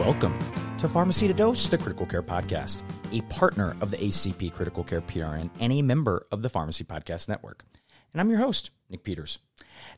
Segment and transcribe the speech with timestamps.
[0.00, 0.34] Welcome
[0.78, 2.80] to Pharmacy to Dose, the Critical Care Podcast,
[3.12, 7.28] a partner of the ACP Critical Care PRN and a member of the Pharmacy Podcast
[7.28, 7.66] Network.
[8.14, 9.40] And I'm your host, Nick Peters.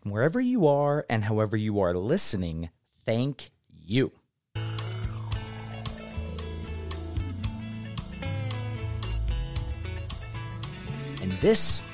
[0.03, 2.71] And wherever you are and however you are listening,
[3.07, 4.11] thank you.
[11.23, 11.92] And this is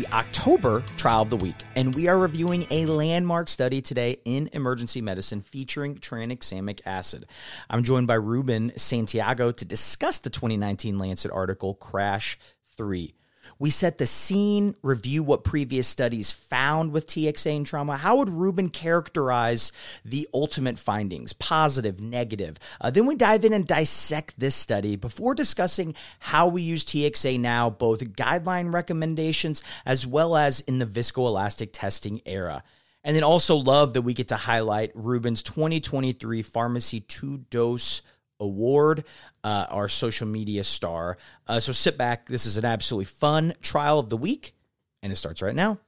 [0.00, 4.48] the October trial of the week, and we are reviewing a landmark study today in
[4.54, 7.26] emergency medicine featuring tranexamic acid.
[7.68, 12.38] I'm joined by Ruben Santiago to discuss the 2019 Lancet article Crash
[12.78, 13.12] 3.
[13.60, 17.98] We set the scene, review what previous studies found with TXA and trauma.
[17.98, 19.70] How would Ruben characterize
[20.02, 22.56] the ultimate findings, positive, negative?
[22.80, 27.38] Uh, then we dive in and dissect this study before discussing how we use TXA
[27.38, 32.64] now, both guideline recommendations as well as in the viscoelastic testing era.
[33.04, 38.00] And then also love that we get to highlight Ruben's 2023 Pharmacy to Dose
[38.40, 39.04] Award,
[39.44, 41.18] uh, our social media star.
[41.46, 42.26] Uh, so sit back.
[42.26, 44.54] This is an absolutely fun trial of the week,
[45.02, 45.78] and it starts right now.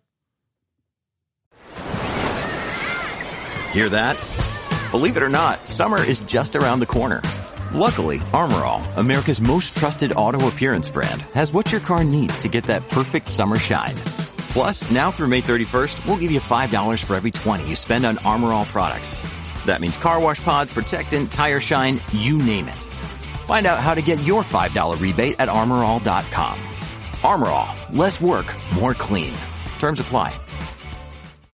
[3.72, 4.16] Hear that?
[4.90, 7.22] Believe it or not, summer is just around the corner.
[7.72, 12.48] Luckily, Armor All, America's most trusted auto appearance brand, has what your car needs to
[12.48, 13.96] get that perfect summer shine.
[14.52, 18.18] Plus, now through May 31st, we'll give you $5 for every 20 you spend on
[18.18, 19.14] Armor All products.
[19.66, 22.80] That means car wash pods, protectant, tire shine, you name it.
[23.46, 26.58] Find out how to get your $5 rebate at armorall.com.
[27.22, 29.34] Armor All, less work, more clean.
[29.78, 30.34] Terms apply.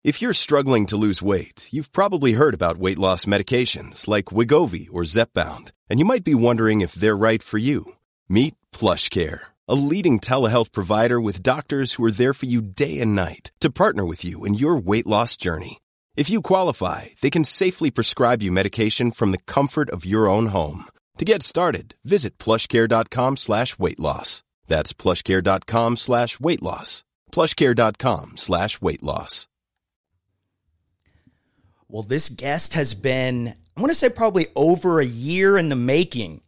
[0.05, 4.89] If you're struggling to lose weight, you've probably heard about weight loss medications like Wegovy
[4.93, 7.85] or Zepbound, and you might be wondering if they're right for you.
[8.29, 13.15] Meet PlushCare, a leading telehealth provider with doctors who are there for you day and
[13.15, 15.79] night to partner with you in your weight loss journey.
[16.15, 20.47] If you qualify, they can safely prescribe you medication from the comfort of your own
[20.47, 20.85] home.
[21.19, 24.43] To get started, visit plushcare.com slash weight loss.
[24.67, 27.05] That's plushcare.com slash weight loss.
[27.33, 29.49] Plushcare.com slash weight loss.
[31.89, 35.77] Well, this guest has been, I want to say, probably over a year in the
[35.77, 36.43] making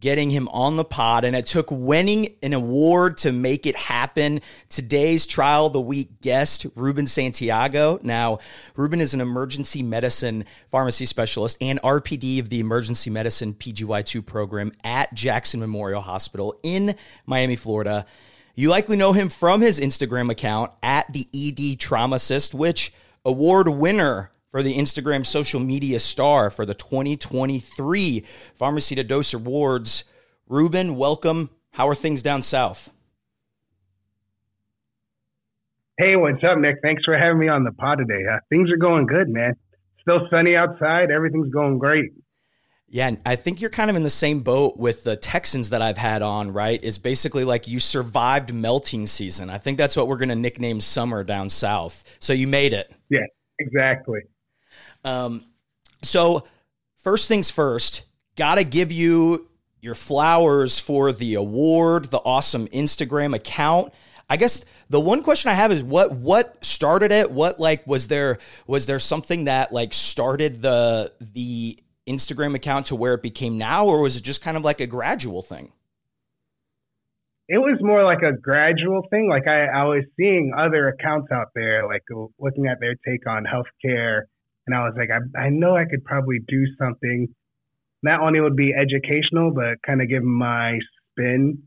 [0.00, 4.40] getting him on the pod, and it took winning an award to make it happen.
[4.68, 8.00] Today's trial of the week guest, Ruben Santiago.
[8.02, 8.38] Now,
[8.74, 14.72] Ruben is an emergency medicine pharmacy specialist and RPD of the emergency medicine PGY2 program
[14.82, 16.96] at Jackson Memorial Hospital in
[17.26, 18.06] Miami, Florida.
[18.54, 22.92] You likely know him from his Instagram account at the ED Traumacist, which
[23.24, 28.24] award winner for the Instagram social media star for the 2023
[28.54, 30.04] Pharmacy to Dose Awards.
[30.48, 31.50] Ruben, welcome.
[31.72, 32.90] How are things down south?
[35.98, 36.78] Hey, what's up, Nick?
[36.82, 38.24] Thanks for having me on the pod today.
[38.26, 39.54] Uh, things are going good, man.
[40.00, 41.10] Still sunny outside.
[41.10, 42.12] Everything's going great.
[42.88, 45.80] Yeah, and I think you're kind of in the same boat with the Texans that
[45.80, 46.82] I've had on, right?
[46.82, 49.48] Is basically like you survived melting season.
[49.48, 52.02] I think that's what we're going to nickname summer down south.
[52.18, 52.90] So you made it.
[53.10, 53.20] Yeah,
[53.60, 54.20] exactly.
[55.04, 55.44] Um,
[56.02, 56.46] so
[56.96, 58.02] first things first,
[58.36, 59.48] got to give you
[59.80, 63.92] your flowers for the award, the awesome Instagram account.
[64.28, 67.30] I guess the one question I have is what what started it?
[67.30, 71.78] What like was there was there something that like started the the
[72.08, 74.86] Instagram account to where it became now or was it just kind of like a
[74.86, 75.72] gradual thing?
[77.48, 79.28] It was more like a gradual thing.
[79.28, 82.02] Like I, I was seeing other accounts out there, like
[82.38, 84.22] looking at their take on healthcare
[84.70, 87.26] and I was like, I, I know I could probably do something.
[88.02, 90.78] Not only would be educational, but kind of give my
[91.10, 91.62] spin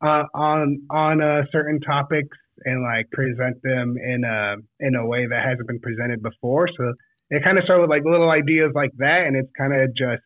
[0.00, 5.26] uh, on on uh, certain topics and like present them in a in a way
[5.26, 6.68] that hasn't been presented before.
[6.78, 6.94] So
[7.30, 10.22] it kind of started with like little ideas like that, and it's kind of just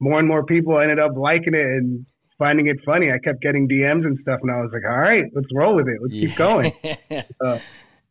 [0.00, 2.04] more and more people ended up liking it and
[2.36, 3.12] finding it funny.
[3.12, 5.86] I kept getting DMs and stuff, and I was like, all right, let's roll with
[5.86, 5.98] it.
[6.02, 6.28] Let's yeah.
[6.28, 6.72] keep going.
[7.42, 7.60] so,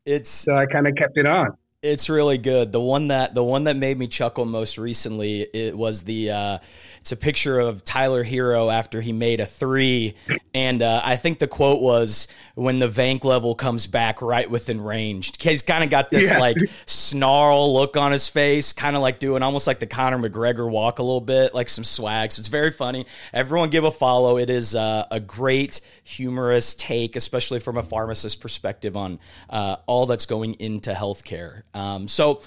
[0.06, 1.50] it's so I kind of kept it on.
[1.84, 2.72] It's really good.
[2.72, 6.58] The one that the one that made me chuckle most recently it was the uh,
[7.00, 10.16] it's a picture of Tyler Herro after he made a three,
[10.54, 14.82] and uh, I think the quote was when the vanc level comes back right within
[14.82, 15.42] range.
[15.42, 16.40] He's kind of got this yeah.
[16.40, 20.70] like snarl look on his face, kind of like doing almost like the Conor McGregor
[20.70, 22.32] walk a little bit, like some swag.
[22.32, 23.06] So it's very funny.
[23.34, 24.38] Everyone give a follow.
[24.38, 30.06] It is uh, a great humorous take, especially from a pharmacist perspective on uh, all
[30.06, 31.64] that's going into healthcare.
[31.74, 32.42] Um, so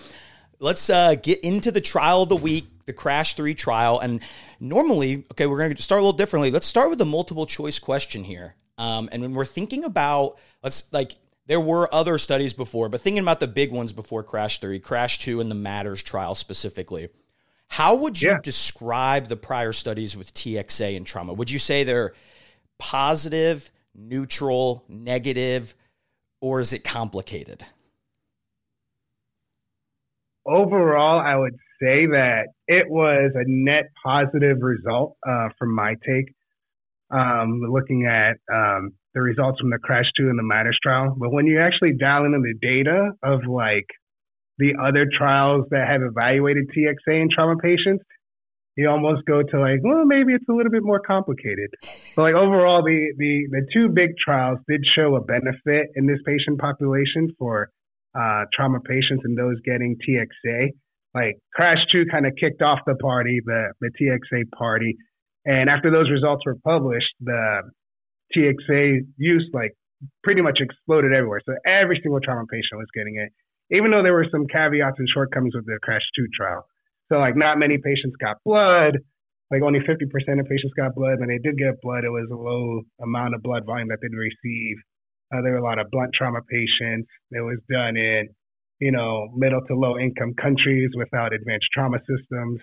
[0.58, 4.00] let's uh, get into the trial of the week, the Crash 3 trial.
[4.00, 4.20] And
[4.58, 6.50] normally, okay, we're going to start a little differently.
[6.50, 8.56] Let's start with a multiple choice question here.
[8.78, 11.14] Um, and when we're thinking about, let's like,
[11.46, 15.19] there were other studies before, but thinking about the big ones before Crash 3, Crash
[15.20, 17.08] 2, and the Matters trial specifically,
[17.69, 18.40] How would you yeah.
[18.42, 21.32] describe the prior studies with TXA and trauma?
[21.32, 22.14] Would you say they're
[22.78, 25.75] positive, neutral, negative,
[26.40, 27.64] or is it complicated?
[30.46, 36.32] Overall, I would say that it was a net positive result uh, from my take.
[37.12, 41.16] Um, looking at um, the results from the Crash 2 and the Matters trial.
[41.18, 43.86] But when you actually dial into the data of like
[44.58, 48.04] the other trials that have evaluated TXA in trauma patients,
[48.76, 51.70] you almost go to like, well, maybe it's a little bit more complicated.
[52.14, 56.18] But like overall, the, the, the two big trials did show a benefit in this
[56.24, 57.70] patient population for
[58.14, 60.68] uh, trauma patients and those getting TXA.
[61.14, 64.96] Like Crash 2 kind of kicked off the party, the, the TXA party.
[65.44, 67.62] And after those results were published, the
[68.36, 69.72] TXA use like
[70.22, 71.40] pretty much exploded everywhere.
[71.46, 73.32] So every single trauma patient was getting it,
[73.74, 76.64] even though there were some caveats and shortcomings with the Crash 2 trial.
[77.10, 78.98] So like not many patients got blood.
[79.50, 80.04] Like only 50%
[80.40, 81.18] of patients got blood.
[81.18, 84.14] When they did get blood, it was a low amount of blood volume that they'd
[84.14, 84.76] receive.
[85.34, 87.08] Uh, there were a lot of blunt trauma patients.
[87.32, 88.28] It was done in,
[88.80, 92.60] you know, middle to low income countries without advanced trauma systems.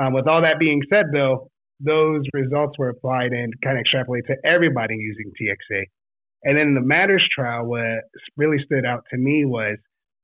[0.00, 1.48] Um, with all that being said, though,
[1.80, 5.82] those results were applied and kind of extrapolated to everybody using TXA.
[6.44, 8.04] And then the Matters trial, what
[8.36, 9.76] really stood out to me was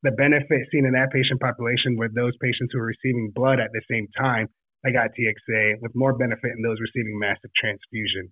[0.02, 3.70] the benefit seen in that patient population were those patients who were receiving blood at
[3.72, 4.48] the same time
[4.84, 8.30] that got TXA, with more benefit in those receiving massive transfusion.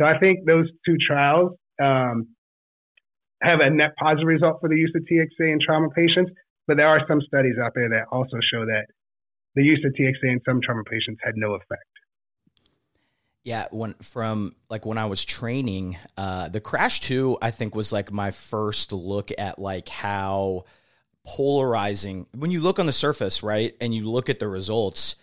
[0.00, 1.52] So I think those two trials
[1.82, 2.26] um,
[3.42, 6.30] have a net positive result for the use of TXA in trauma patients,
[6.66, 8.86] but there are some studies out there that also show that
[9.54, 11.84] the use of TXA in some trauma patients had no effect.
[13.42, 17.90] Yeah, when from like when I was training, uh, the Crash Two, I think was
[17.90, 20.64] like my first look at like how
[21.24, 22.26] polarizing.
[22.34, 25.16] When you look on the surface, right, and you look at the results,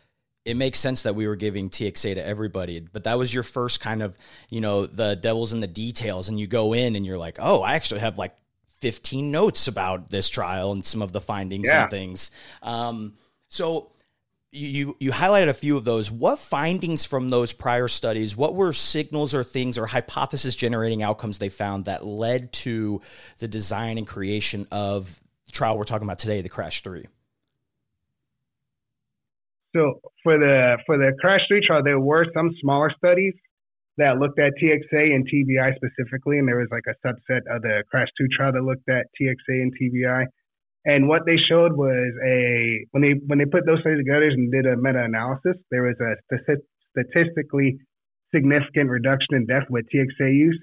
[0.47, 2.79] it makes sense that we were giving TXA to everybody.
[2.79, 4.15] But that was your first kind of,
[4.49, 7.61] you know, the devil's in the details, and you go in and you're like, oh,
[7.61, 8.33] I actually have like
[8.79, 11.81] 15 notes about this trial and some of the findings yeah.
[11.81, 12.31] and things.
[12.63, 13.15] Um,
[13.49, 13.91] so
[14.53, 16.09] you you highlighted a few of those.
[16.09, 18.38] What findings from those prior studies?
[18.38, 23.01] What were signals or things or hypothesis generating outcomes they found that led to
[23.39, 27.07] the design and creation of the trial we're talking about today, the Crash Three?
[29.75, 33.34] So for the for the Crash Three trial, there were some smaller studies
[33.98, 37.84] that looked at TXA and TBI specifically, and there was like a subset of the
[37.90, 40.25] Crash Two trial that looked at TXA and TBI.
[40.86, 44.52] And what they showed was a when they when they put those studies together and
[44.52, 46.16] did a meta-analysis, there was a
[46.96, 47.78] statistically
[48.34, 50.60] significant reduction in death with TXA use.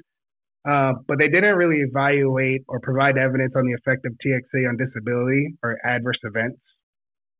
[0.66, 4.78] Uh, but they didn't really evaluate or provide evidence on the effect of TXA on
[4.78, 6.58] disability or adverse events.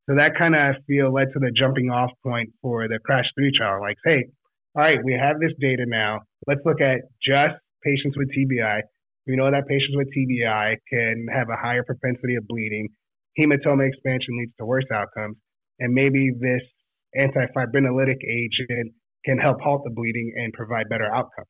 [0.08, 3.26] So that kind of I feel led to the jumping off point for the Crash
[3.38, 3.80] 3 trial.
[3.80, 4.24] Like, hey,
[4.76, 6.20] all right, we have this data now.
[6.46, 8.82] Let's look at just patients with TBI
[9.26, 12.88] we know that patients with TBI can have a higher propensity of bleeding.
[13.38, 15.36] Hematoma expansion leads to worse outcomes.
[15.80, 16.62] And maybe this
[17.18, 18.92] antifibrinolytic agent
[19.24, 21.48] can help halt the bleeding and provide better outcomes.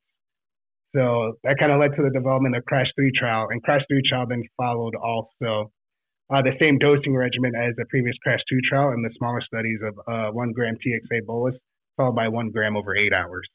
[0.94, 3.48] So that kind of led to the development of Crash 3 trial.
[3.50, 5.72] And Crash 3 trial then followed also
[6.30, 9.80] uh, the same dosing regimen as the previous Crash 2 trial and the smaller studies
[9.82, 11.54] of uh, one gram TXA bolus
[11.96, 13.48] followed by one gram over eight hours.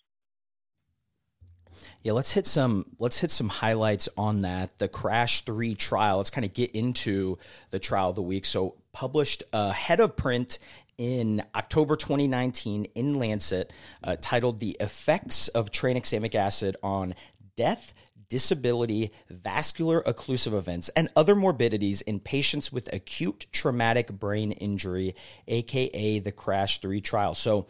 [2.03, 4.79] Yeah, let's hit some let's hit some highlights on that.
[4.79, 6.17] The Crash 3 trial.
[6.17, 7.37] Let's kind of get into
[7.69, 8.45] the trial of the week.
[8.45, 10.59] So published ahead of print
[10.97, 13.71] in October 2019 in Lancet,
[14.03, 17.15] uh, titled "The Effects of Tranexamic Acid on
[17.55, 17.93] Death,
[18.29, 25.15] Disability, Vascular Occlusive Events, and Other Morbidities in Patients with Acute Traumatic Brain Injury,"
[25.47, 27.35] aka the Crash 3 trial.
[27.35, 27.67] So,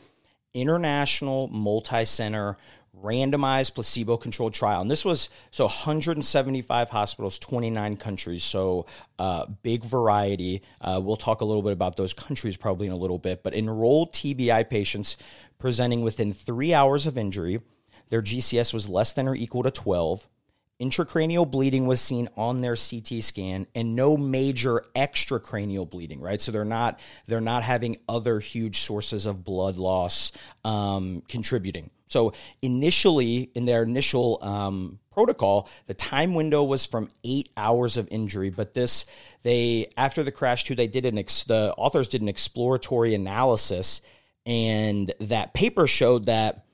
[0.53, 2.57] international multi-center
[3.03, 4.81] randomized placebo controlled trial.
[4.81, 8.43] And this was so 175 hospitals, 29 countries.
[8.43, 8.85] So
[9.17, 10.61] uh, big variety.
[10.81, 13.53] Uh, we'll talk a little bit about those countries probably in a little bit, but
[13.53, 15.17] enrolled TBI patients
[15.57, 17.59] presenting within three hours of injury.
[18.09, 20.27] Their GCS was less than or equal to 12.
[20.81, 26.39] Intracranial bleeding was seen on their CT scan and no major extracranial bleeding, right?
[26.39, 30.31] So they're not they're not having other huge sources of blood loss
[30.63, 31.89] um, contributing.
[32.07, 38.07] So initially, in their initial um, protocol, the time window was from eight hours of
[38.09, 38.49] injury.
[38.49, 39.05] But this,
[39.43, 44.01] they after the crash two, they did an ex, the authors did an exploratory analysis,
[44.45, 46.65] and that paper showed that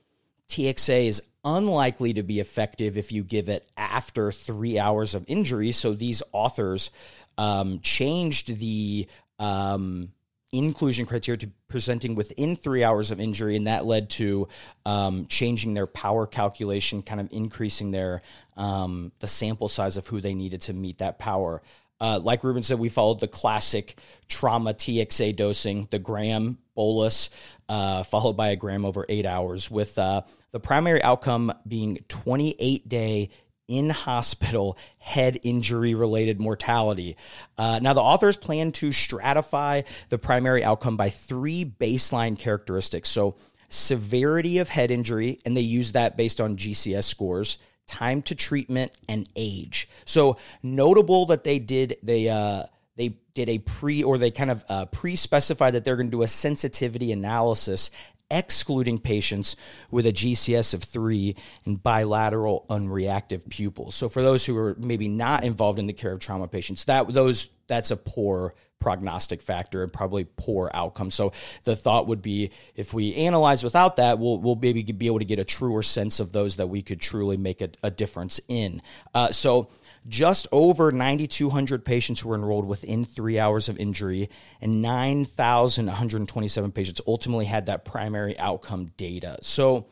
[0.48, 5.72] TXA is unlikely to be effective if you give it after three hours of injury.
[5.72, 6.90] So these authors
[7.38, 9.06] um, changed the
[9.38, 10.12] um,
[10.52, 14.48] inclusion criteria to presenting within three hours of injury, and that led to
[14.84, 18.22] um, changing their power calculation, kind of increasing their
[18.56, 21.62] um, the sample size of who they needed to meet that power.
[21.98, 23.96] Uh, like Ruben said, we followed the classic
[24.28, 27.30] trauma TXA dosing, the gram bolus,
[27.68, 30.22] uh, followed by a gram over eight hours, with uh,
[30.56, 33.28] the primary outcome being 28 day
[33.68, 37.14] in hospital head injury related mortality.
[37.58, 43.10] Uh, now, the authors plan to stratify the primary outcome by three baseline characteristics.
[43.10, 43.36] So,
[43.68, 48.92] severity of head injury, and they use that based on GCS scores, time to treatment,
[49.10, 49.90] and age.
[50.06, 52.62] So, notable that they did, they, uh,
[52.96, 56.16] they did a pre or they kind of uh, pre specified that they're going to
[56.16, 57.90] do a sensitivity analysis
[58.30, 59.56] excluding patients
[59.90, 63.94] with a GCS of three and bilateral unreactive pupils.
[63.94, 67.08] So for those who are maybe not involved in the care of trauma patients, that
[67.08, 71.10] those that's a poor prognostic factor and probably poor outcome.
[71.10, 71.32] So
[71.64, 75.24] the thought would be if we analyze without that, we'll we'll maybe be able to
[75.24, 78.82] get a truer sense of those that we could truly make a, a difference in.
[79.14, 79.68] Uh, so
[80.08, 87.00] just over 9,200 patients who were enrolled within three hours of injury, and 9,127 patients
[87.06, 89.38] ultimately had that primary outcome data.
[89.42, 89.86] So,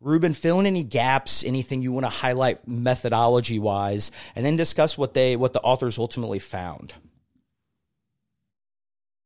[0.00, 4.98] Ruben, fill in any gaps, anything you want to highlight methodology wise, and then discuss
[4.98, 6.94] what they what the authors ultimately found.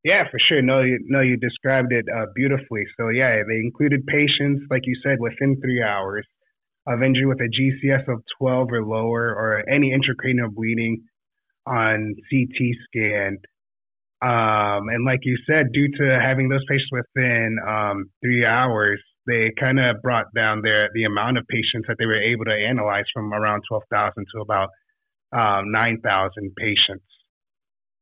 [0.05, 0.63] Yeah, for sure.
[0.63, 2.85] No, you, no, you described it uh, beautifully.
[2.97, 6.25] So yeah, they included patients, like you said, within three hours
[6.87, 11.03] of injury with a GCS of 12 or lower, or any intracranial bleeding
[11.67, 13.39] on CT scan.
[14.23, 19.53] Um, and like you said, due to having those patients within um, three hours, they
[19.59, 23.05] kind of brought down their the amount of patients that they were able to analyze
[23.13, 24.69] from around 12,000 to about
[25.33, 27.05] um, 9,000 patients.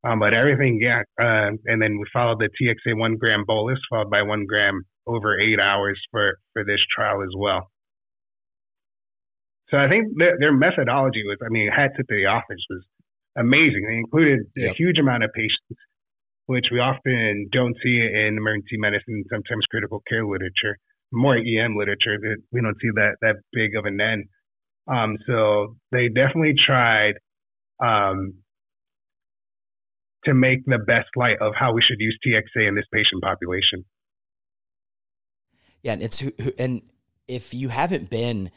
[0.07, 1.03] Um, but everything, yeah.
[1.19, 5.39] Uh, and then we followed the TXA one gram bolus, followed by one gram over
[5.41, 7.71] eight hours for, for this trial as well.
[9.75, 12.85] So I think their, their methodology was, I mean, hats to the office was
[13.37, 13.85] amazing.
[13.89, 15.81] They included a huge amount of patients,
[16.47, 20.79] which we often don't see in emergency medicine, sometimes critical care literature,
[21.13, 22.19] more EM literature.
[22.21, 24.25] That we don't see that that big of an N.
[24.87, 27.15] Um, so they definitely tried
[27.83, 28.35] um,
[30.25, 33.85] to make the best light of how we should use TXA in this patient population.
[35.83, 36.23] Yeah, and it's
[36.61, 36.83] and
[37.27, 38.53] if you haven't been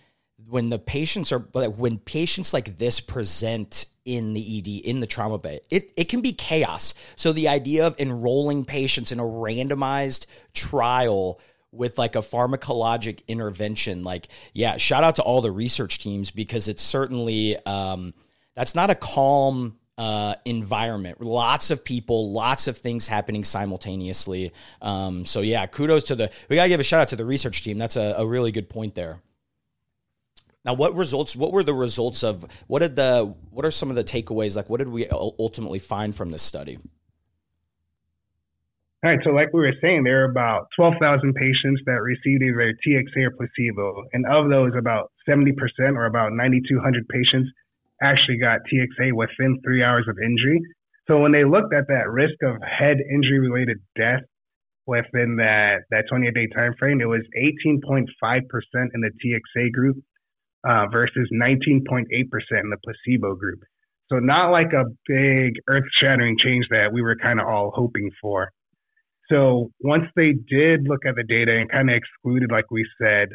[0.46, 5.38] when the patients are when patients like this present in the ED in the trauma
[5.38, 6.94] bay, it, it can be chaos.
[7.16, 11.42] So the idea of enrolling patients in a randomized trial
[11.72, 16.68] with like a pharmacologic intervention, like yeah, shout out to all the research teams because
[16.68, 18.14] it's certainly um,
[18.56, 21.20] that's not a calm uh, environment.
[21.20, 24.54] Lots of people, lots of things happening simultaneously.
[24.82, 26.32] Um, so yeah, kudos to the.
[26.48, 27.78] We gotta give a shout out to the research team.
[27.78, 29.20] That's a, a really good point there.
[30.68, 31.34] Now, what results?
[31.34, 32.46] What were the results of?
[32.68, 33.34] What did the?
[33.52, 34.58] What are some of the takeaways?
[34.58, 36.78] Like, what did we ultimately find from this study?
[39.02, 42.74] All right, so like we were saying, there are about 12,000 patients that received either
[42.86, 44.04] TXA or placebo.
[44.12, 45.54] And of those, about 70%
[45.96, 47.50] or about 9,200 patients
[48.02, 50.60] actually got TXA within three hours of injury.
[51.08, 54.24] So when they looked at that risk of head injury related death
[54.88, 58.08] within that, that 28 day time frame, it was 18.5%
[58.94, 59.98] in the TXA group
[60.64, 63.60] uh, versus 19.8% in the placebo group.
[64.10, 68.50] So not like a big earth-shattering change that we were kind of all hoping for.
[69.30, 73.28] So once they did look at the data and kind of excluded, like we said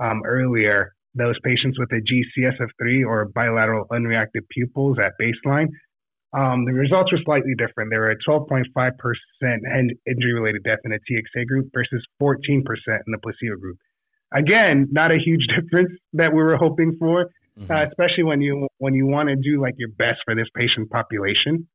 [0.00, 5.66] um, earlier, those patients with a GCS of three or bilateral unreactive pupils at baseline,
[6.32, 7.90] um, the results were slightly different.
[7.90, 8.62] There were 12.5%
[10.06, 12.62] injury-related death in the TXA group versus 14% in
[13.08, 13.78] the placebo group
[14.32, 17.26] again, not a huge difference that we were hoping for,
[17.58, 17.70] mm-hmm.
[17.70, 20.90] uh, especially when you when you want to do like your best for this patient
[20.90, 21.68] population.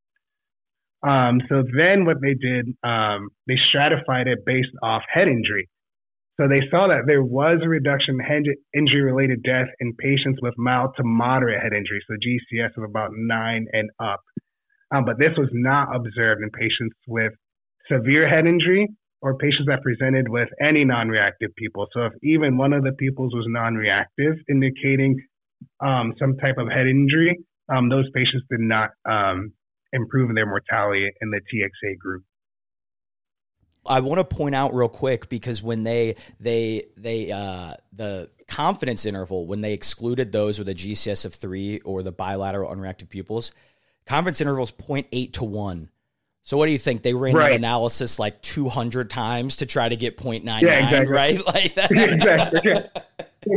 [1.03, 5.69] Um, so then what they did, um, they stratified it based off head injury.
[6.39, 8.43] So they saw that there was a reduction in head
[8.73, 13.11] injury related death in patients with mild to moderate head injury, so GCS of about
[13.13, 14.21] nine and up.
[14.93, 17.33] Um, but this was not observed in patients with
[17.89, 18.89] severe head injury
[19.21, 21.87] or patients that presented with any non-reactive pupil.
[21.93, 25.19] So if even one of the pupils was non-reactive, indicating
[25.79, 27.37] um, some type of head injury,
[27.69, 29.53] um, those patients did not um,
[29.93, 32.23] improve their mortality in the TXA group.
[33.87, 39.05] I want to point out real quick because when they they they uh, the confidence
[39.05, 43.51] interval when they excluded those with a GCS of three or the bilateral unreactive pupils,
[44.07, 45.89] confidence interval is 0.8 to one.
[46.45, 47.01] So what do you think?
[47.01, 47.49] They ran right.
[47.49, 51.11] that analysis like 200 times to try to get 0.99, yeah, exactly.
[51.11, 51.41] right?
[51.45, 51.91] Like that.
[51.91, 52.61] exactly.
[52.63, 52.87] Yeah.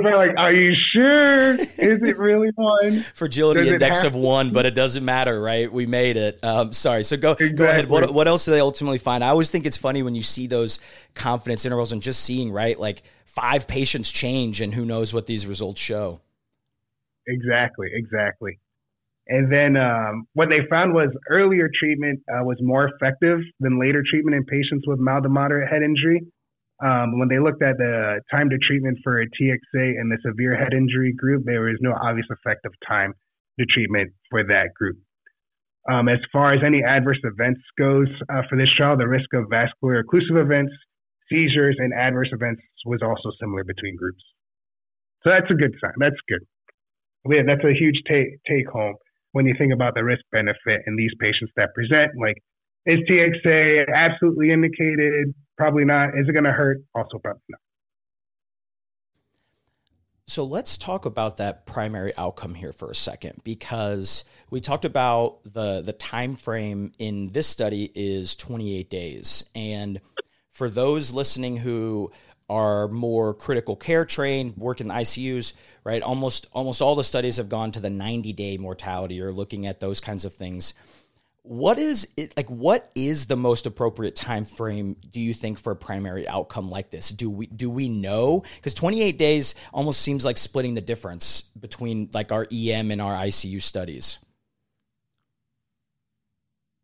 [0.03, 1.51] They're like, are you sure?
[1.61, 3.01] Is it really one?
[3.13, 5.71] Fragility Does index of one, but it doesn't matter, right?
[5.71, 6.43] We made it.
[6.43, 7.05] Um, sorry.
[7.05, 7.57] So go, exactly.
[7.57, 7.91] go ahead.
[7.91, 9.23] What, what else do they ultimately find?
[9.23, 10.81] I always think it's funny when you see those
[11.15, 12.79] confidence intervals and just seeing, right?
[12.81, 16.21] Like five patients change and who knows what these results show.
[17.27, 17.91] Exactly.
[17.93, 18.59] Exactly.
[19.29, 24.03] And then um, what they found was earlier treatment uh, was more effective than later
[24.09, 26.23] treatment in patients with mild to moderate head injury.
[26.83, 30.57] Um, when they looked at the time to treatment for a TXA and the severe
[30.57, 33.13] head injury group, there was no obvious effect of time
[33.59, 34.97] to treatment for that group.
[35.91, 39.47] Um, as far as any adverse events goes uh, for this trial, the risk of
[39.51, 40.73] vascular occlusive events,
[41.31, 44.23] seizures, and adverse events was also similar between groups.
[45.25, 45.93] So that's a good sign.
[45.99, 46.47] That's good.
[47.29, 48.95] Yeah, that's a huge take take home
[49.33, 52.13] when you think about the risk benefit in these patients that present.
[52.19, 52.37] Like,
[52.87, 55.35] is TXA absolutely indicated?
[55.57, 56.11] Probably not.
[56.11, 56.79] Is it going to hurt?
[56.95, 57.61] Also, probably not.
[60.27, 65.39] So let's talk about that primary outcome here for a second because we talked about
[65.45, 70.03] the the time frame in this study is 28 days and
[70.51, 72.13] for those listening who
[72.49, 75.53] are more critical care trained, work in ICUs,
[75.85, 76.03] right?
[76.03, 79.81] Almost almost all the studies have gone to the 90 day mortality or looking at
[79.81, 80.75] those kinds of things.
[81.43, 85.73] What is it like what is the most appropriate time frame do you think for
[85.73, 87.11] a primary outcome like this?
[87.11, 88.45] Do we do we know?
[88.63, 93.15] Cuz 28 days almost seems like splitting the difference between like our EM and our
[93.15, 94.19] ICU studies.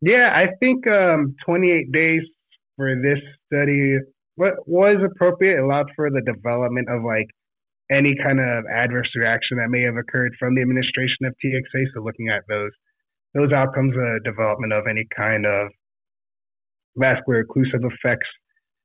[0.01, 2.21] Yeah, I think um, 28 days
[2.75, 3.97] for this study
[4.35, 7.27] what was appropriate allowed for the development of like
[7.91, 11.85] any kind of adverse reaction that may have occurred from the administration of TXA.
[11.93, 12.71] So looking at those
[13.33, 15.67] those outcomes, uh, development of any kind of
[16.95, 18.27] vascular occlusive effects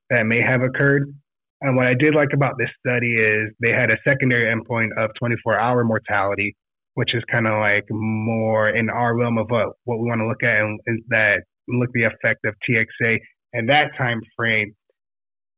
[0.09, 1.13] that may have occurred.
[1.61, 5.11] And what I did like about this study is they had a secondary endpoint of
[5.19, 6.55] 24 hour mortality,
[6.95, 10.27] which is kind of like more in our realm of what, what we want to
[10.27, 13.17] look at and, and that look the effect of TXA
[13.53, 14.73] in that time frame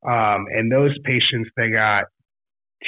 [0.05, 2.05] um, and those patients that got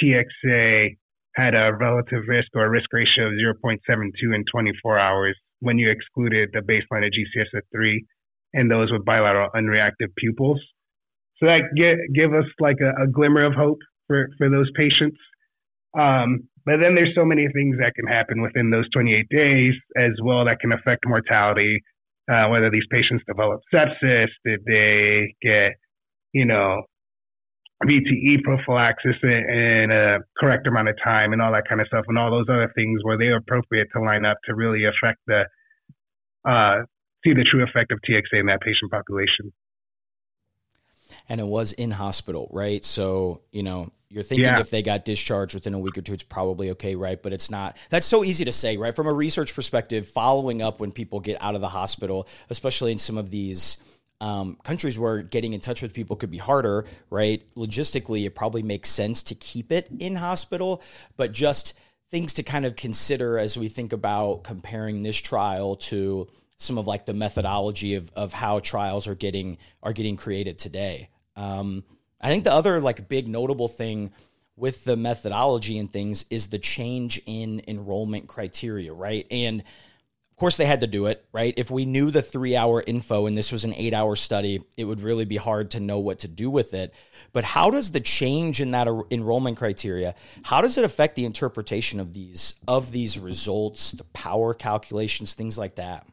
[0.02, 0.96] TXA
[1.34, 3.78] had a relative risk or risk ratio of 0.72
[4.34, 8.04] in 24 hours when you excluded the baseline of GCS of 3
[8.54, 10.60] and those with bilateral unreactive pupils.
[11.38, 15.18] So that get, give us like a, a, glimmer of hope for, for those patients.
[15.98, 20.12] Um, but then there's so many things that can happen within those 28 days as
[20.22, 21.82] well that can affect mortality.
[22.30, 25.74] Uh, whether these patients develop sepsis, did they get,
[26.32, 26.82] you know,
[27.84, 32.18] VTE prophylaxis in a correct amount of time and all that kind of stuff and
[32.18, 35.44] all those other things where they are appropriate to line up to really affect the
[36.48, 36.82] uh,
[37.24, 39.52] see the true effect of TXA in that patient population.
[41.28, 42.84] And it was in hospital, right?
[42.84, 44.60] So, you know, you're thinking yeah.
[44.60, 47.20] if they got discharged within a week or two, it's probably okay, right?
[47.20, 47.76] But it's not.
[47.90, 48.94] That's so easy to say, right?
[48.94, 52.98] From a research perspective, following up when people get out of the hospital, especially in
[52.98, 53.78] some of these
[54.20, 57.42] um, countries where getting in touch with people could be harder, right?
[57.54, 60.82] Logistically, it probably makes sense to keep it in hospital,
[61.16, 61.74] but just
[62.10, 66.86] things to kind of consider as we think about comparing this trial to some of
[66.86, 71.10] like the methodology of, of how trials are getting are getting created today.
[71.36, 71.84] Um,
[72.20, 74.12] I think the other like big notable thing
[74.56, 79.26] with the methodology and things is the change in enrollment criteria, right?
[79.30, 79.62] And
[80.36, 81.54] of course, they had to do it, right?
[81.56, 84.84] If we knew the three hour info and this was an eight hour study, it
[84.84, 86.92] would really be hard to know what to do with it.
[87.32, 91.24] But how does the change in that er, enrollment criteria, how does it affect the
[91.24, 96.06] interpretation of these of these results, the power calculations, things like that?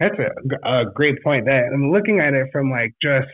[0.00, 1.46] That's a, a great point.
[1.46, 3.28] That I'm looking at it from like just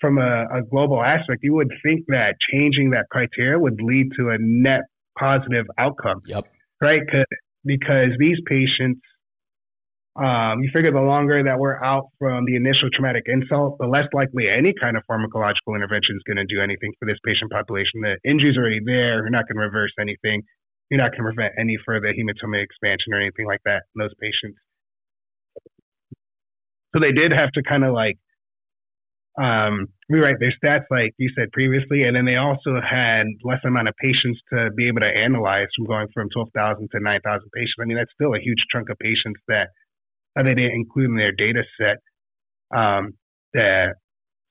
[0.00, 4.30] from a, a global aspect, you would think that changing that criteria would lead to
[4.30, 4.82] a net
[5.18, 6.22] positive outcome.
[6.26, 6.46] Yep
[6.80, 7.02] right?
[7.64, 9.00] Because these patients,
[10.16, 14.06] um, you figure the longer that we're out from the initial traumatic insult, the less
[14.12, 18.00] likely any kind of pharmacological intervention is going to do anything for this patient population.
[18.02, 19.22] The injury's already there.
[19.22, 20.42] You're not going to reverse anything.
[20.90, 24.14] You're not going to prevent any further hematoma expansion or anything like that in those
[24.20, 24.58] patients.
[26.92, 28.18] So they did have to kind of like
[29.38, 33.88] um, rewrite their stats, like you said previously, and then they also had less amount
[33.88, 37.74] of patients to be able to analyze from going from 12,000 to 9,000 patients.
[37.80, 39.68] I mean, that's still a huge chunk of patients that,
[40.36, 41.98] they didn't include in their data set
[42.74, 43.12] um,
[43.52, 43.96] that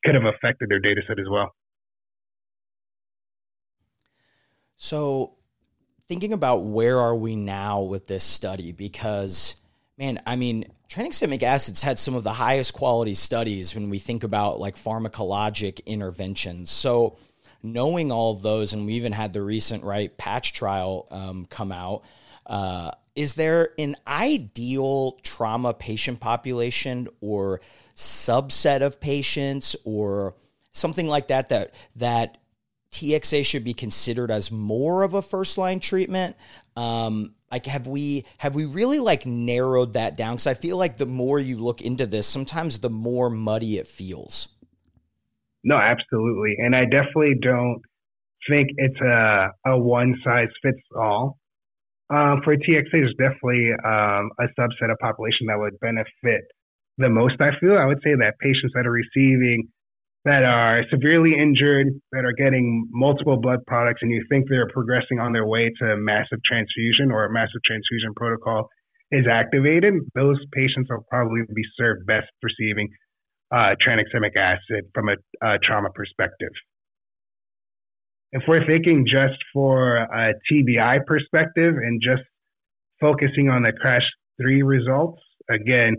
[0.05, 1.49] could have affected their data set as well.
[4.75, 5.37] So,
[6.07, 9.55] thinking about where are we now with this study, because
[9.99, 14.23] man, I mean, tranexamic acid's had some of the highest quality studies when we think
[14.23, 16.71] about like pharmacologic interventions.
[16.71, 17.17] So
[17.61, 21.73] knowing all of those, and we even had the recent right patch trial um, come
[21.73, 22.03] out.
[22.45, 27.59] Uh, is there an ideal trauma patient population or
[27.93, 30.35] subset of patients or
[30.71, 32.37] something like that that that
[32.93, 36.37] TXA should be considered as more of a first line treatment?
[36.77, 40.35] Um, like have we have we really like narrowed that down?
[40.35, 43.87] Because I feel like the more you look into this, sometimes the more muddy it
[43.87, 44.49] feels.
[45.63, 47.81] No, absolutely, and I definitely don't
[48.49, 51.37] think it's a a one size fits all.
[52.11, 56.41] Um, for TXA, there's definitely um, a subset of population that would benefit
[56.97, 57.35] the most.
[57.39, 59.67] I feel I would say that patients that are receiving
[60.25, 65.19] that are severely injured, that are getting multiple blood products, and you think they're progressing
[65.19, 68.69] on their way to massive transfusion or a massive transfusion protocol
[69.11, 72.89] is activated, those patients will probably be served best receiving
[73.51, 76.51] uh, tranexamic acid from a, a, trauma perspective.
[78.31, 82.21] If we're thinking just for a TBI perspective and just
[83.01, 84.07] focusing on the crash
[84.39, 85.95] three results, again,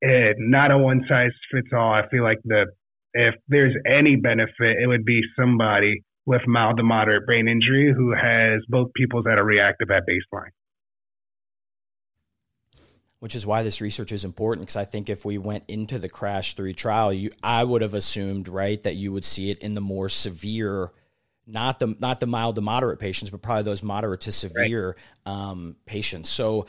[0.00, 1.92] it, not a one size fits all.
[1.92, 2.66] I feel like the
[3.14, 8.14] if there's any benefit, it would be somebody with mild to moderate brain injury who
[8.14, 10.50] has both pupils that are reactive at baseline.
[13.18, 16.08] Which is why this research is important because I think if we went into the
[16.08, 19.74] crash three trial, you I would have assumed right that you would see it in
[19.74, 20.90] the more severe,
[21.46, 24.96] not the not the mild to moderate patients, but probably those moderate to severe
[25.26, 25.32] right.
[25.32, 26.30] um, patients.
[26.30, 26.66] So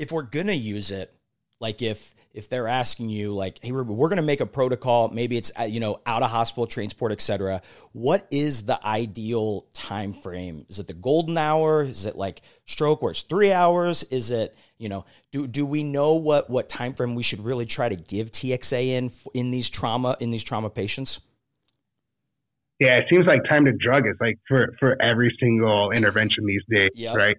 [0.00, 1.14] if we're gonna use it,
[1.60, 5.08] like if if they're asking you like, hey, we're, we're going to make a protocol,
[5.08, 7.62] maybe it's uh, you know out of hospital transport, et cetera.
[7.92, 10.66] What is the ideal time frame?
[10.68, 11.82] Is it the golden hour?
[11.82, 14.02] Is it like stroke where it's three hours?
[14.04, 17.66] Is it you know do do we know what what time frame we should really
[17.66, 21.20] try to give TXA in in these trauma in these trauma patients?
[22.78, 26.62] Yeah, it seems like time to drug is like for for every single intervention these
[26.68, 27.16] days, yep.
[27.16, 27.36] right?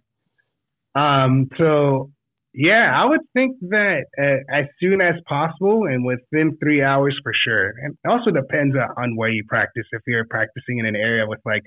[0.96, 2.12] Um, so
[2.60, 7.32] yeah, I would think that uh, as soon as possible and within three hours for
[7.32, 7.72] sure.
[7.84, 9.86] And also depends on where you practice.
[9.92, 11.62] If you're practicing in an area with like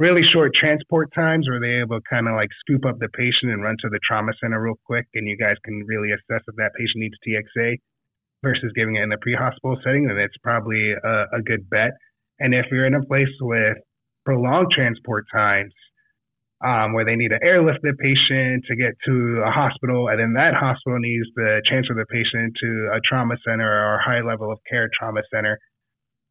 [0.00, 3.52] really short transport times where they're able to kind of like scoop up the patient
[3.52, 6.56] and run to the trauma center real quick and you guys can really assess if
[6.56, 7.76] that patient needs TXA
[8.42, 11.92] versus giving it in the pre-hospital setting, then it's probably a, a good bet.
[12.40, 13.76] And if you're in a place with
[14.24, 15.72] prolonged transport times,
[16.62, 20.34] um, where they need to airlift the patient to get to a hospital, and then
[20.34, 24.52] that hospital needs to transfer the patient to a trauma center or a high level
[24.52, 25.58] of care trauma center.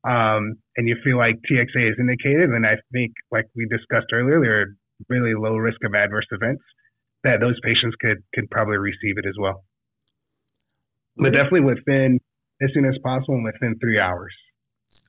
[0.03, 4.39] Um, and you feel like TXA is indicated, and I think, like we discussed earlier,
[4.39, 4.65] there are
[5.09, 6.63] really low risk of adverse events
[7.23, 9.63] that those patients could could probably receive it as well.
[11.17, 12.19] But definitely within
[12.61, 14.33] as soon as possible and within three hours.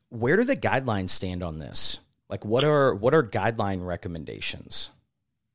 [0.09, 2.01] Where do the guidelines stand on this?
[2.29, 4.91] Like, what are what are guideline recommendations?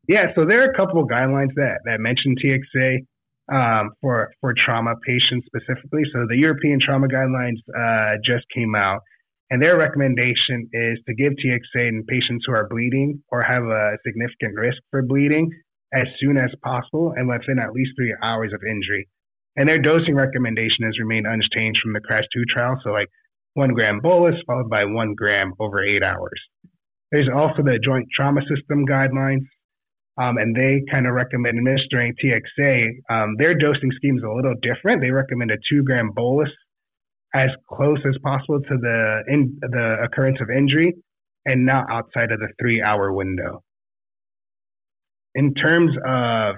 [0.08, 3.06] Yeah, so there are a couple of guidelines that, that mention TXA
[3.52, 6.04] um, for for trauma patients specifically.
[6.13, 9.02] So the European trauma guidelines uh, just came out,
[9.50, 13.98] and their recommendation is to give TXA in patients who are bleeding or have a
[14.06, 15.50] significant risk for bleeding
[15.94, 19.08] as soon as possible and within at least three hours of injury.
[19.56, 23.08] And their dosing recommendation has remained unchanged from the CRASH 2 trial, so like
[23.54, 26.41] one gram bolus followed by one gram over eight hours.
[27.12, 29.46] There's also the Joint Trauma System guidelines,
[30.17, 32.88] um, and they kind of recommend administering TXA.
[33.10, 35.01] Um, their dosing scheme is a little different.
[35.01, 36.49] They recommend a two gram bolus
[37.34, 40.93] as close as possible to the in, the occurrence of injury
[41.45, 43.62] and not outside of the three hour window.
[45.34, 46.56] In terms of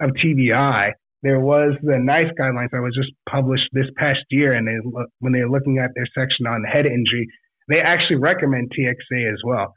[0.00, 0.90] of TBI,
[1.22, 4.76] there was the NICE guidelines that was just published this past year, and they
[5.20, 7.28] when they're looking at their section on head injury,
[7.68, 9.72] they actually recommend TXA as well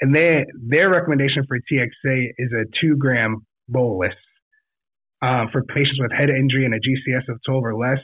[0.00, 4.14] and they, their recommendation for TXA is a two gram bolus
[5.22, 7.98] um, for patients with head injury and a GCS of 12 or less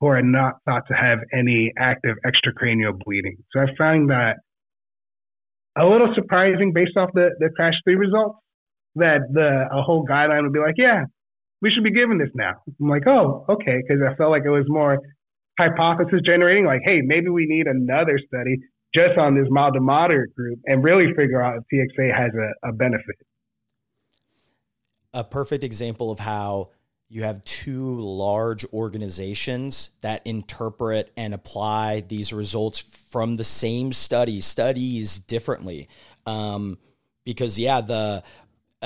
[0.00, 3.36] who are not thought to have any active extracranial bleeding.
[3.52, 4.36] So I found that
[5.78, 8.38] a little surprising based off the, the crash three results
[8.96, 11.04] that the a whole guideline would be like, yeah,
[11.60, 12.54] we should be giving this now.
[12.80, 14.98] I'm like, oh, okay, because I felt like it was more
[15.58, 18.58] hypothesis generating, like, hey, maybe we need another study
[18.96, 22.68] just on this mild to moderate group and really figure out if TXA has a,
[22.68, 23.16] a benefit.
[25.12, 26.68] A perfect example of how
[27.08, 32.78] you have two large organizations that interpret and apply these results
[33.10, 35.88] from the same study studies differently
[36.26, 36.78] um,
[37.24, 38.22] because yeah the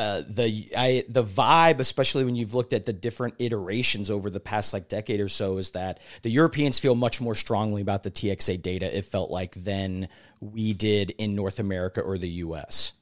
[0.01, 4.41] uh, the I the vibe, especially when you've looked at the different iterations over the
[4.41, 8.11] past like decade or so, is that the Europeans feel much more strongly about the
[8.11, 8.97] TXA data.
[8.97, 10.09] It felt like than
[10.41, 12.95] we did in North America or the U.S.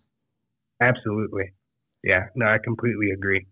[0.81, 1.53] Absolutely,
[2.03, 2.31] yeah.
[2.35, 3.47] No, I completely agree.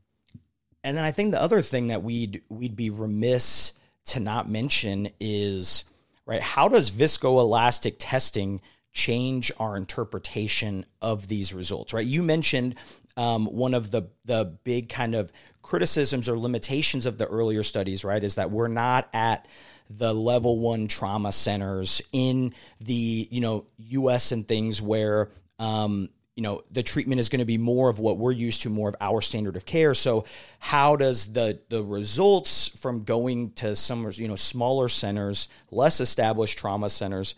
[0.83, 3.75] And then I think the other thing that we'd we'd be remiss
[4.07, 5.85] to not mention is
[6.27, 8.61] right how does viscoelastic testing
[8.93, 12.75] change our interpretation of these results right you mentioned
[13.16, 18.05] um, one of the the big kind of criticisms or limitations of the earlier studies
[18.05, 19.46] right is that we're not at
[19.90, 23.66] the level one trauma centers in the you know
[24.09, 27.98] us and things where um, you know the treatment is going to be more of
[27.98, 29.94] what we're used to more of our standard of care.
[29.94, 30.24] So
[30.59, 36.59] how does the the results from going to some you know smaller centers less established
[36.59, 37.35] trauma centers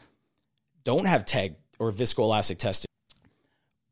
[0.84, 2.88] don't have TEG or viscoelastic testing.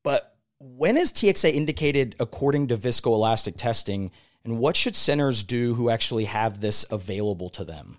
[0.03, 4.11] But when is txa indicated according to viscoelastic testing
[4.45, 7.99] and what should centers do who actually have this available to them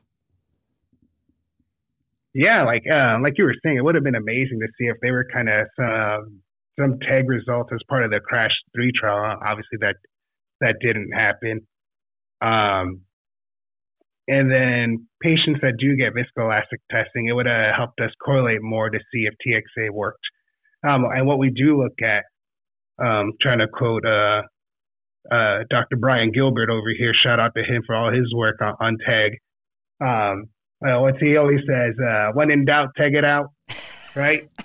[2.34, 4.98] yeah like uh, like you were saying it would have been amazing to see if
[5.02, 6.42] they were kind of um,
[6.80, 9.38] some TEG results as part of the Crash Three trial.
[9.46, 9.96] Obviously, that
[10.62, 11.68] that didn't happen.
[12.42, 13.02] Um,
[14.28, 18.90] and then patients that do get viscoelastic testing, it would have helped us correlate more
[18.90, 20.26] to see if TXA worked.
[20.88, 22.26] Um, and what we do look at,
[23.04, 24.42] um, trying to quote uh,
[25.32, 25.98] uh, Dr.
[25.98, 29.34] Brian Gilbert over here, shout out to him for all his work on, on TEG.
[30.00, 30.46] Um,
[30.86, 33.52] uh, what he always says, uh, when in doubt, TEG it out,
[34.16, 34.50] right?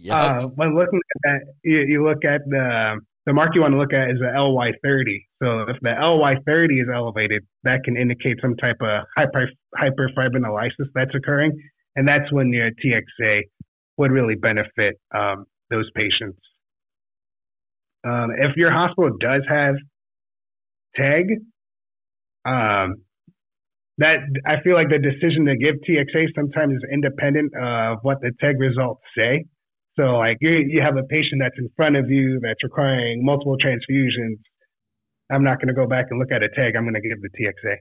[0.00, 0.18] Yep.
[0.18, 3.78] Uh, when looking at that, you, you, look at the the mark you want to
[3.78, 5.18] look at is the LY30.
[5.40, 11.14] So if the LY30 is elevated, that can indicate some type of hyper hyperfibrinolysis that's
[11.14, 11.52] occurring,
[11.94, 13.42] and that's when your TXA
[13.98, 16.38] would really benefit um, those patients.
[18.04, 19.76] Um, if your hospital does have
[20.96, 21.26] TEG,
[22.44, 22.96] um,
[23.98, 28.32] that I feel like the decision to give TXA sometimes is independent of what the
[28.40, 29.44] TEG results say.
[29.98, 33.56] So like you you have a patient that's in front of you that's requiring multiple
[33.58, 34.38] transfusions.
[35.30, 36.74] I'm not going to go back and look at a TEG.
[36.76, 37.76] I'm going to give the TXA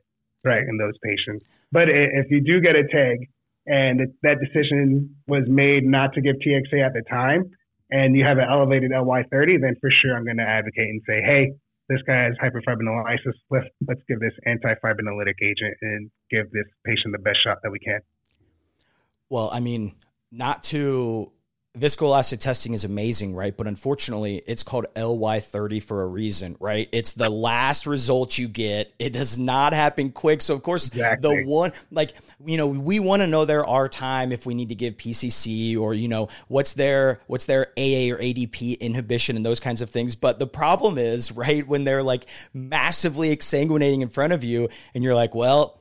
[0.45, 1.43] right in those patients.
[1.71, 3.29] But if you do get a TEG
[3.65, 7.49] and that decision was made not to give TXA at the time,
[7.91, 11.21] and you have an elevated LY30, then for sure I'm going to advocate and say,
[11.21, 11.51] hey,
[11.89, 13.33] this guy has hyperfibrinolysis.
[13.49, 17.79] Let's let's give this antifibrinolytic agent and give this patient the best shot that we
[17.79, 17.99] can.
[19.29, 19.95] Well, I mean,
[20.31, 21.31] not to
[21.77, 23.55] viscoelastic testing is amazing, right?
[23.55, 26.89] But unfortunately, it's called LY30 for a reason, right?
[26.91, 28.93] It's the last result you get.
[28.99, 30.41] It does not happen quick.
[30.41, 31.43] So, of course, exactly.
[31.43, 32.11] the one, like,
[32.45, 35.77] you know, we want to know their R time if we need to give PCC
[35.77, 39.89] or, you know, what's their, what's their AA or ADP inhibition and those kinds of
[39.89, 40.15] things.
[40.15, 45.03] But the problem is, right, when they're like massively exsanguinating in front of you and
[45.03, 45.80] you're like, well,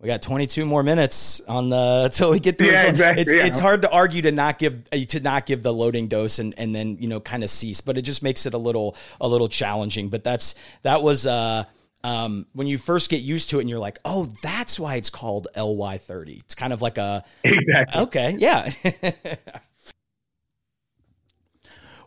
[0.00, 2.70] we got 22 more minutes on the until we get through.
[2.70, 3.46] Yeah, exactly, it's yeah.
[3.46, 6.54] it's hard to argue to not give uh, to not give the loading dose and
[6.56, 9.28] and then you know kind of cease, but it just makes it a little a
[9.28, 10.08] little challenging.
[10.08, 11.64] But that's that was uh
[12.04, 15.10] um when you first get used to it and you're like, oh, that's why it's
[15.10, 16.38] called LY30.
[16.40, 18.02] It's kind of like a exactly.
[18.02, 18.70] okay, yeah.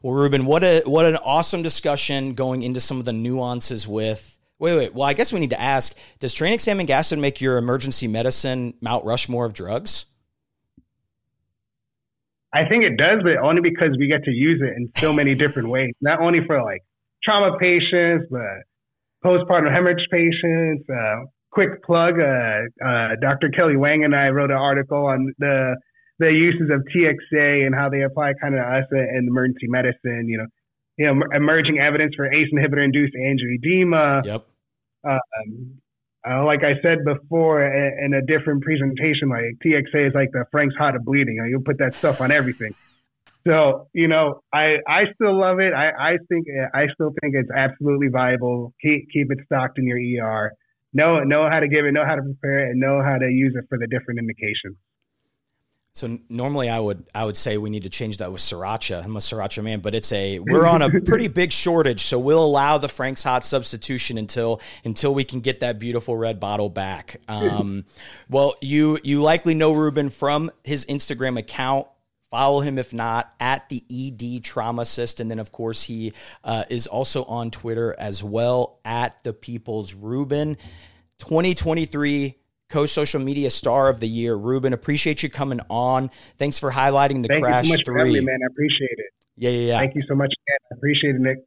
[0.02, 4.38] well, Ruben, what a what an awesome discussion going into some of the nuances with
[4.62, 4.94] Wait, wait.
[4.94, 9.04] Well, I guess we need to ask: Does tranexamic acid make your emergency medicine Mount
[9.04, 10.06] Rushmore of drugs?
[12.54, 15.34] I think it does, but only because we get to use it in so many
[15.34, 15.94] different ways.
[16.00, 16.84] Not only for like
[17.24, 18.62] trauma patients, but
[19.26, 20.88] postpartum hemorrhage patients.
[20.88, 23.50] Uh, quick plug: uh, uh, Dr.
[23.50, 25.76] Kelly Wang and I wrote an article on the
[26.20, 30.28] the uses of TXA and how they apply kind of us in emergency medicine.
[30.28, 30.46] You know,
[30.98, 34.24] you know, emerging evidence for ACE inhibitor induced angioedema.
[34.24, 34.46] Yep.
[35.04, 35.82] Um,
[36.28, 40.76] uh, like I said before in a different presentation, like TXA is like the Frank's
[40.76, 41.36] Hot of Bleeding.
[41.36, 42.74] You, know, you put that stuff on everything.
[43.48, 45.74] So you know, I I still love it.
[45.74, 48.74] I I think I still think it's absolutely viable.
[48.84, 50.52] Keep keep it stocked in your ER.
[50.94, 53.28] Know know how to give it, know how to prepare it, and know how to
[53.28, 54.78] use it for the different indications.
[55.94, 59.04] So normally I would I would say we need to change that with sriracha.
[59.04, 62.44] I'm a sriracha man, but it's a we're on a pretty big shortage, so we'll
[62.44, 67.20] allow the Frank's Hot substitution until until we can get that beautiful red bottle back.
[67.28, 67.84] Um,
[68.30, 71.88] well, you you likely know Ruben from his Instagram account.
[72.30, 76.14] Follow him if not at the ED Traumacist, and then of course he
[76.46, 80.56] uh, is also on Twitter as well at the People's Ruben.
[81.20, 82.38] 2023
[82.72, 84.36] co-social media star of the year.
[84.36, 86.10] Ruben, appreciate you coming on.
[86.38, 88.02] Thanks for highlighting the Thank Crash you so much 3.
[88.02, 88.40] For me, man.
[88.42, 89.14] I appreciate it.
[89.38, 89.78] Yeah, yeah, yeah.
[89.80, 90.58] Thank you so much, man.
[90.72, 91.38] I appreciate it, Nick.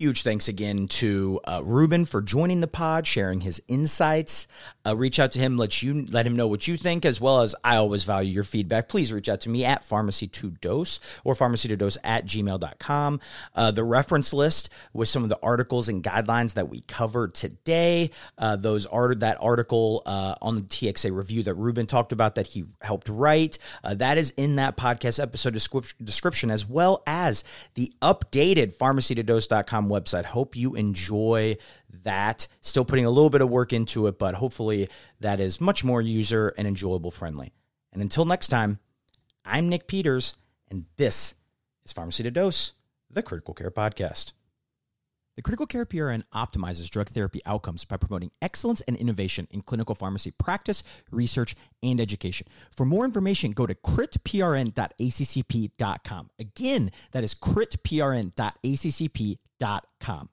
[0.00, 4.46] Huge thanks again to uh, Ruben for joining the pod, sharing his insights.
[4.86, 7.40] Uh, reach out to him, let you let him know what you think, as well
[7.40, 8.88] as I always value your feedback.
[8.88, 13.20] Please reach out to me at pharmacy2dose or pharmacy2dose at gmail.com.
[13.56, 18.12] Uh, the reference list with some of the articles and guidelines that we covered today.
[18.38, 22.46] Uh, those are that article uh, on the TXA review that Ruben talked about that
[22.46, 23.58] he helped write.
[23.82, 25.54] Uh, that is in that podcast episode
[26.04, 27.42] description, as well as
[27.74, 30.24] the updated pharmacy2dose.com website.
[30.24, 31.56] Hope you enjoy
[32.04, 32.48] that.
[32.60, 34.88] Still putting a little bit of work into it, but hopefully
[35.20, 37.52] that is much more user and enjoyable friendly.
[37.92, 38.78] And until next time,
[39.44, 40.34] I'm Nick Peters,
[40.70, 41.34] and this
[41.84, 42.74] is Pharmacy to Dose,
[43.10, 44.32] the Critical Care Podcast.
[45.38, 49.94] The Critical Care PRN optimizes drug therapy outcomes by promoting excellence and innovation in clinical
[49.94, 52.48] pharmacy practice, research, and education.
[52.76, 56.30] For more information, go to critprn.accp.com.
[56.40, 60.28] Again, that is critprn.accp.com.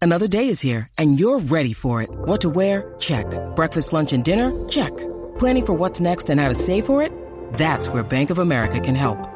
[0.00, 2.08] Another day is here, and you're ready for it.
[2.10, 2.94] What to wear?
[2.98, 3.26] Check.
[3.54, 4.68] Breakfast, lunch, and dinner?
[4.70, 4.96] Check.
[5.38, 7.12] Planning for what's next and how to save for it?
[7.52, 9.35] That's where Bank of America can help.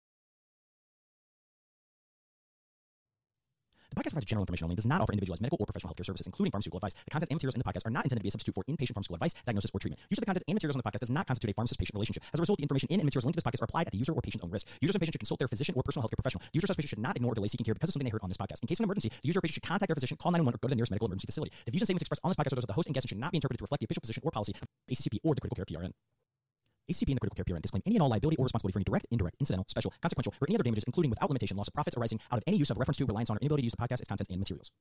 [3.91, 6.25] The podcast provides general information only does not offer individualized medical or professional healthcare services,
[6.25, 6.95] including pharmaceutical advice.
[6.95, 8.63] The contents and materials in the podcast are not intended to be a substitute for
[8.71, 9.99] inpatient pharmaceutical advice, diagnosis, or treatment.
[10.07, 12.23] Use of the contents and materials on the podcast does not constitute a pharmacist-patient relationship.
[12.31, 13.91] As a result, the information in and materials linked to this podcast are applied at
[13.91, 14.63] the user or patient's own risk.
[14.79, 16.39] Users and patients should consult their physician or personal healthcare professional.
[16.39, 18.15] The Users or patients should not ignore or delay seeking care because of something they
[18.15, 18.63] heard on this podcast.
[18.63, 20.55] In case of an emergency, the user or patient should contact their physician, call 911,
[20.55, 21.51] or go to the nearest medical emergency facility.
[21.67, 23.11] The views and statements expressed on this podcast are those of the host and guests
[23.11, 25.35] and should not be interpreted to reflect the official position or policy of ACCP or
[25.35, 25.91] the Critical Care PRN.
[26.89, 28.85] ACCP and the critical care PRN disclaim any and all liability or responsibility for any
[28.85, 31.97] direct, indirect, incidental, special, consequential, or any other damages, including without limitation, loss of profits
[31.97, 33.81] arising out of any use of reference to, reliance on, or inability to use the
[33.81, 34.71] podcast, its contents, and materials.